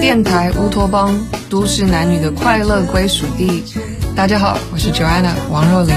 [0.00, 1.14] 电台乌托邦，
[1.50, 3.62] 都市男女的快乐归属地。
[4.16, 5.94] 大家好，我是 Joanna 王若琳。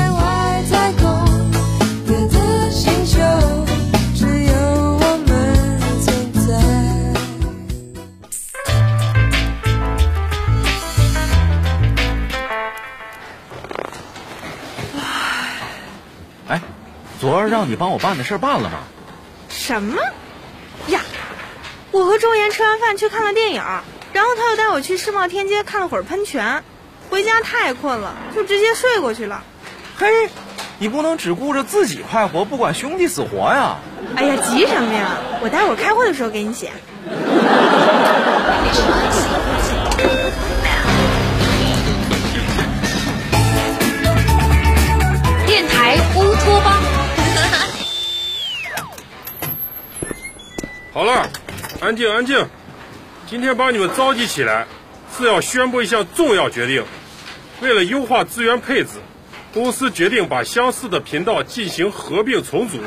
[16.47, 16.61] 哎，
[17.20, 18.79] 昨儿让你帮我办的事儿办了吗？
[19.47, 20.11] 什么呀？
[21.91, 23.62] 我和周岩吃完饭去看了电影，
[24.13, 26.63] 然后他又带我去世贸天阶看了会儿喷泉，
[27.09, 29.44] 回家太困了，就直接睡过去了。
[29.98, 30.30] 嘿，
[30.80, 33.76] 你不能只顾着自己快活，不管兄弟死活呀！
[34.16, 35.18] 哎呀，急什么呀？
[35.41, 36.72] 我待会儿开会的时候给你写。
[51.91, 52.48] 安静安静。
[53.27, 54.65] 今天把你们召集起来，
[55.18, 56.85] 是要宣布一项重要决定。
[57.60, 58.91] 为了优化资源配置，
[59.54, 62.80] 公司决定把相似的频道进行合并重组，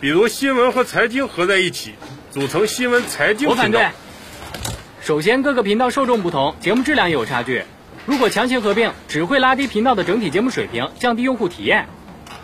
[0.00, 1.94] 比如新闻和财经合在一起，
[2.32, 3.52] 组成新闻财经频道。
[3.52, 3.86] 我反对。
[5.00, 7.62] 首先，各个频道受众不同，节目质量也有差距。
[8.04, 11.86] 如果强行合并，只会拉低频道的整体节目水平，降低用户体验。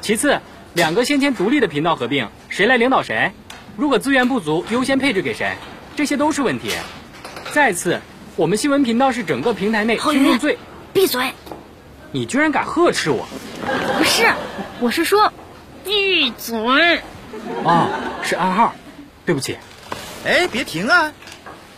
[0.01, 0.41] 其次，
[0.75, 3.33] 两个先前独立的频道合并，谁来领导谁？
[3.77, 5.57] 如果资源不足，优先配置给谁？
[5.97, 6.73] 这些都是问题。
[7.53, 8.01] 再次，
[8.37, 10.59] 我们新闻频道是整个平台内听众最……
[10.93, 11.33] 闭嘴！
[12.13, 13.27] 你居然敢呵斥我！
[13.99, 14.33] 不是，
[14.81, 15.33] 我是说，
[15.85, 17.01] 闭嘴！
[17.65, 17.89] 哦，
[18.23, 18.75] 是暗号，
[19.27, 19.57] 对不起。
[20.25, 21.13] 哎，别停啊！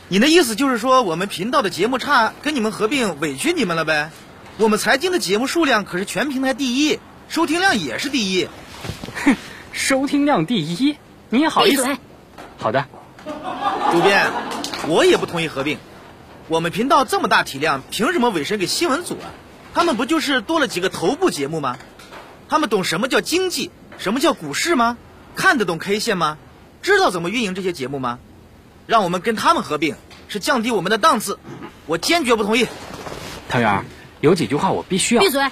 [0.09, 4.11] 你的意思就是说我们频道的节目差，跟你们合并委屈你们了呗？
[4.59, 8.49] 我们财经的节目数量可是全平台第一，收听量也是第一。
[9.25, 9.37] 哼，
[9.73, 10.97] 收听量第一，
[11.31, 11.97] 你也好意思？
[12.59, 12.87] 好的。
[13.93, 14.31] 主编，
[14.89, 15.79] 我也不同意合并。
[16.49, 19.31] 我们频道这么大体量，凭什么委身给新闻组啊？
[19.75, 21.79] 他们不就是多了几个头部节目吗？
[22.49, 24.97] 他们懂什么叫经济，什么叫股市吗？
[25.35, 26.39] 看得懂 K 线吗？
[26.83, 28.19] 知道怎么运营这些节目吗？
[28.87, 29.97] 让我们跟他们合并，
[30.29, 31.39] 是降低我们的档次，
[31.87, 32.67] 我坚决不同意。
[33.49, 33.85] 汤圆，
[34.21, 35.23] 有几句话我必须要。
[35.23, 35.43] 闭嘴。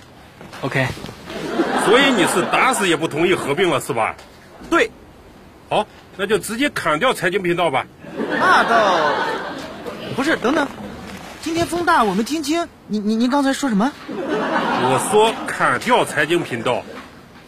[0.60, 0.86] OK。
[1.86, 4.16] 所以你是打死也不同意合并了是吧？
[4.70, 4.90] 对。
[5.68, 7.86] 好，那就直接砍掉财经频道吧。
[8.16, 9.00] 那倒
[10.16, 10.68] 不是，等等，
[11.42, 12.68] 今天风大，我们听清。
[12.86, 13.92] 您您您刚才说什么？
[14.08, 16.82] 我说砍掉财经频道。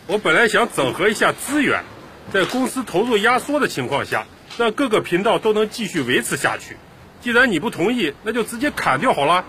[0.07, 1.85] 我本来想整合一下资源，
[2.33, 6.77] 在公司投入压缩的情况下，让各个频道都能继续维持下去。
[7.21, 9.45] 既然你不同意，那就直接砍掉好了，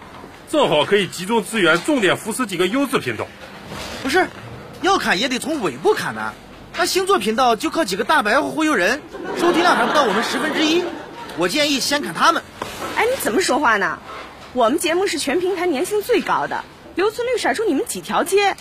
[0.49, 3.27] 正好可以集中资源，重点扶持几个优质频道。
[4.03, 4.27] 不是，
[4.81, 6.33] 要砍也得从尾部砍呐。
[6.77, 9.01] 那星座频道就靠几个大白话忽悠人，
[9.39, 10.83] 收听量还不到我们十分之一。
[11.37, 12.41] 我建议先砍他们。
[12.95, 13.99] 哎，你怎么说话呢？
[14.53, 16.63] 我们节目是全平台粘性最高的，
[16.95, 18.55] 留存率甩出你们几条街。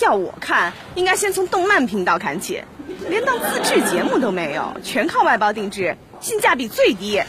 [0.00, 2.62] 要我看，应该先从动漫频道砍起，
[3.08, 7.22] 连档自制节目都没有，全靠外包定制，性价比最低。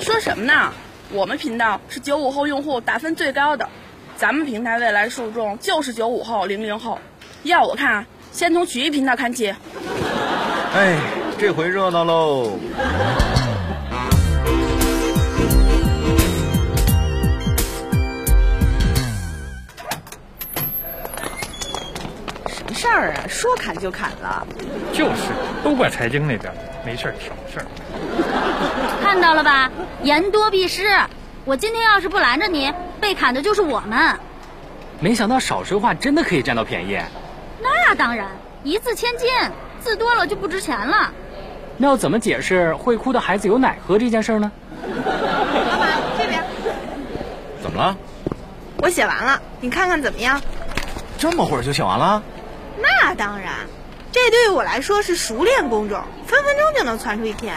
[0.00, 0.72] 说什么呢？
[1.10, 3.68] 我们频道是九五后用户打分最高的，
[4.16, 6.98] 咱们平台未来受众就是九五后、零零后。
[7.42, 9.54] 要我看，先从曲艺频道看起。
[10.74, 10.98] 哎，
[11.38, 12.58] 这回热闹喽！
[22.78, 23.26] 事儿啊？
[23.26, 24.46] 说砍就砍了？
[24.92, 25.32] 就是，
[25.64, 26.54] 都怪财经那边，
[26.86, 27.66] 没事挑事儿。
[29.02, 29.68] 看到了吧？
[30.04, 30.96] 言多必失。
[31.44, 34.16] 我今天要是不拦着你，被砍的就是我们。
[35.00, 36.96] 没想到少说话真的可以占到便宜。
[37.60, 38.28] 那当然，
[38.62, 39.28] 一字千金，
[39.80, 41.10] 字多了就不值钱了。
[41.76, 44.52] 那要怎么解释会哭的孩子有奶喝这件事呢？
[44.84, 46.40] 老板，这边。
[47.60, 47.96] 怎么了？
[48.80, 50.40] 我写完了，你看看怎么样？
[51.18, 52.22] 这么会儿就写完了？
[52.80, 53.54] 那当然，
[54.12, 57.54] 这对于我来说是熟练工种，分分钟就能窜出一篇。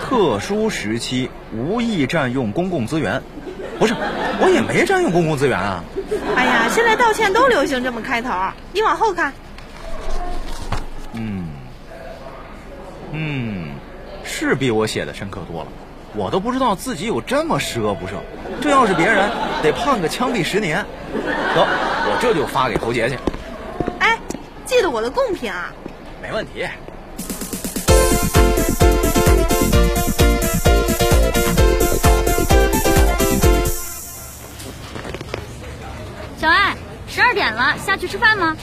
[0.00, 3.22] 特殊时期无意占用公共资源，
[3.78, 3.94] 不是，
[4.40, 5.82] 我也没占用公共资源啊。
[6.36, 8.30] 哎呀，现在道歉都流行这么开头，
[8.72, 9.32] 你往后看。
[11.12, 11.46] 嗯，
[13.12, 13.70] 嗯，
[14.22, 15.68] 是比我写的深刻多了，
[16.14, 18.10] 我都不知道自己有这么十恶不赦。
[18.60, 19.30] 这要是别人，
[19.62, 20.84] 得判个枪毙十年。
[21.54, 23.18] 得，我这就发给侯杰去。
[24.88, 25.72] 我的贡品啊。
[26.22, 26.66] 没问题。
[36.38, 36.76] 小爱，
[37.08, 38.56] 十二点了，下去吃饭吗？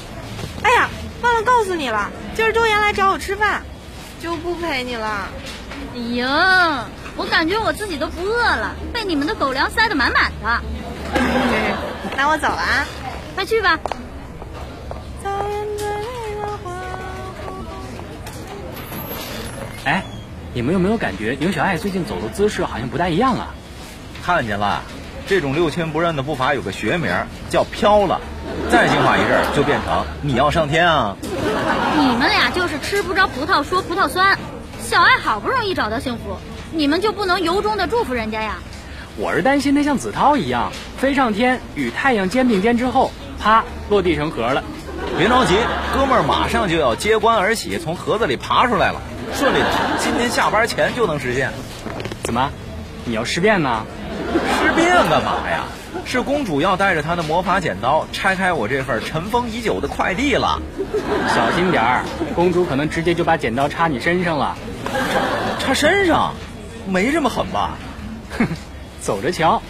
[0.63, 0.89] 哎呀，
[1.21, 3.61] 忘了告诉你了，今儿周岩来找我吃饭。
[4.21, 5.27] 就不陪你了。
[5.93, 6.85] 哎呀，
[7.17, 10.61] 我感觉我自己都不饿了，被你们的狗粮塞得满满的。
[12.15, 12.85] 那我走了啊，
[13.35, 13.77] 快去吧。
[19.85, 20.03] 哎，
[20.53, 23.53] 你们有没有感觉牛小爱最近走的姿势好像不大一样啊？
[24.23, 24.81] 看见了，
[25.27, 27.11] 这种六亲不认的步伐有个学名
[27.49, 28.21] 叫飘了，
[28.71, 31.17] 再进化一阵就变成你要上天啊！
[31.97, 34.37] 你们俩就是吃不着葡萄说葡萄酸。
[34.81, 36.37] 小爱好不容易找到幸福，
[36.71, 38.59] 你们就不能由衷的祝福人家呀？
[39.17, 44.63] 我是担心他像子韬一样飞上天，与太阳肩并肩之后，啪落地成盒了。
[45.17, 45.55] 别着急，
[45.93, 49.01] 哥们儿马上就要揭棺而起，从盒子里爬出来了，
[49.37, 49.65] 顺利的，
[49.99, 51.51] 今天下班前就能实现。
[52.23, 52.49] 怎么，
[53.05, 53.83] 你要尸变呢？
[54.59, 55.63] 尸变干嘛呀？
[56.05, 60.61] 是公主要带着她的魔法剪刀拆开我这份尘封已久的快递了。
[61.33, 62.03] 小心点儿，
[62.35, 64.55] 公主可能直接就把剪刀插你身上了。
[65.59, 66.33] 插身上？
[66.87, 67.77] 没这么狠吧？
[68.37, 68.45] 哼，
[68.99, 69.61] 走着瞧。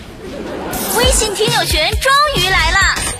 [0.98, 2.77] 微信听友群终于来了，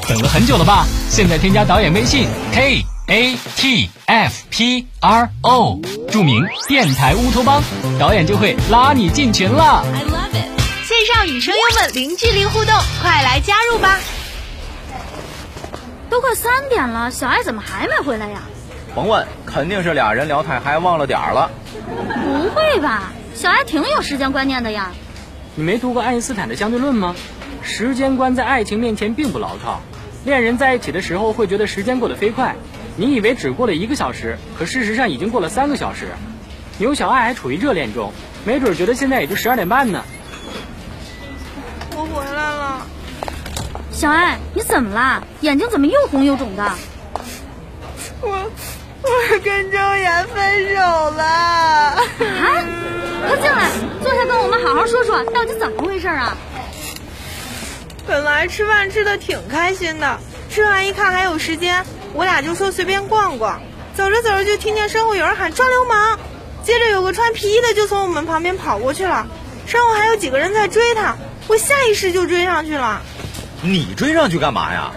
[0.08, 0.86] 等了很久了吧？
[1.10, 5.80] 现在添加导演微信 k a t f p r o，
[6.12, 7.64] 著名电台乌托邦，
[8.00, 9.84] 导演就会拉你进群了。
[9.92, 10.86] I love it。
[10.86, 13.98] 线上与声优们零距离互动，快来加入吧！
[16.12, 18.44] 都快三点了，小爱怎么还没回来呀？
[18.94, 21.50] 甭问，肯定是俩人聊太嗨忘了点儿了。
[22.24, 23.12] 不会吧？
[23.34, 24.92] 小爱挺有时间观念的呀。
[25.56, 27.16] 你没读过爱因斯坦的相对论吗？
[27.64, 29.82] 时间观在爱情面前并不牢靠。
[30.24, 32.56] 恋人在一起的时候会觉得时间过得飞快，
[32.96, 36.10] 你以为只过了一个小时，可事实上已经过了三个小时。
[36.78, 38.12] 牛小爱还处于热恋中，
[38.46, 40.04] 没准觉得现在也就十二点半呢。
[41.96, 42.86] 我回来了。
[43.92, 45.24] 小爱，你怎么啦？
[45.42, 46.72] 眼睛怎么又红又肿的？
[48.22, 50.82] 我我跟周岩分手
[51.12, 51.24] 了。
[51.24, 51.98] 啊！
[53.26, 53.70] 快进来，
[54.02, 56.36] 坐下跟我们好好说说，到底怎么回事啊？
[58.06, 60.20] 本来吃饭吃的挺开心的，
[60.50, 63.62] 吃完一看还有时间，我俩就说随便逛逛。
[63.96, 66.18] 走着走着就听见身后有人喊抓流氓，
[66.64, 69.28] 接着有个穿皮衣的就从我们旁边跑过去了，
[69.68, 71.16] 身后还有几个人在追他，
[71.48, 73.02] 我下意识就追上去了。
[73.62, 74.92] 你追上去干嘛呀？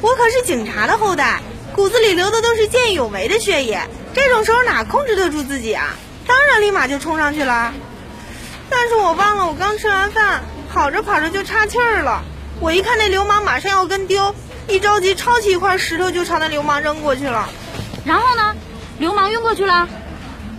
[0.00, 1.40] 我可是警察的后代，
[1.74, 3.82] 骨子里流的都是见义勇为的血液，
[4.14, 5.94] 这种时候哪控制得住自己啊？
[6.26, 7.74] 当然立马就冲上去了。
[8.70, 10.42] 但是我忘了我刚吃完饭，
[10.72, 12.22] 跑着跑着就岔气儿了。
[12.60, 14.34] 我一看那流氓马上要跟丢，
[14.68, 17.48] 一着急抄起一块石头就朝那流氓扔过去了。
[18.04, 18.54] 然后呢？
[18.98, 19.88] 流氓晕过去了，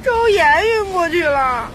[0.03, 1.39] 周岩晕过去了。
[1.39, 1.69] 啊？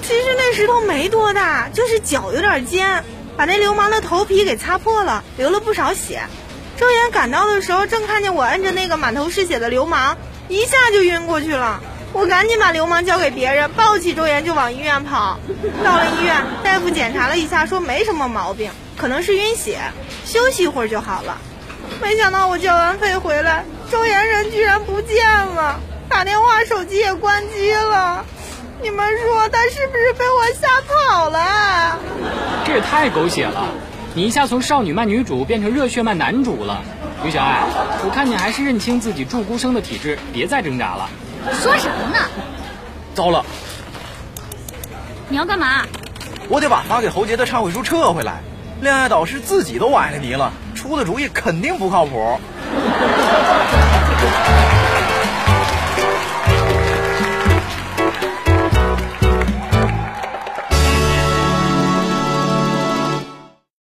[0.00, 3.02] 其实那石头没多大，就是脚有点尖，
[3.36, 6.22] 把那流氓的头皮给擦破了，流了不少血。
[6.76, 10.16] 周岩赶到的时候，正看见我摁着那个满头是血的流氓，
[10.48, 11.82] 一下就晕过去了。
[12.12, 15.38] 我赶紧把流氓交给别人，抱起周岩就往医院跑。
[15.84, 19.78] 到了医院，大夫检查了一下，说没什么毛病，可能是晕血，
[20.24, 21.38] 休息一会儿就好了。
[22.00, 28.24] 没想到我交完费回来，周岩人居然不见了，打电话手机也关机了。
[28.82, 31.98] 你们说他是不是被我吓跑了？
[32.66, 33.68] 这也太狗血了！
[34.14, 36.82] 你一下从少女漫女主变成热血漫男主了。
[37.24, 37.62] 于小爱，
[38.04, 41.08] 我看你还是认清自己祝孤生的体质，别再挣扎了。
[41.52, 42.18] 说什么呢？
[43.14, 43.44] 糟了！
[45.28, 45.84] 你要干嘛？
[46.48, 48.40] 我得把发给侯杰的忏悔书撤回来。
[48.80, 52.38] 恋爱导师自己都崴了泥了，出的主意肯定不靠谱。